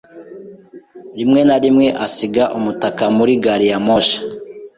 [1.17, 4.17] Rimwe na rimwe, asiga umutaka muri gari ya moshi.